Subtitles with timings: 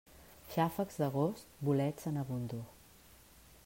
[0.53, 2.67] Xàfecs d'agost, bolets en abundor.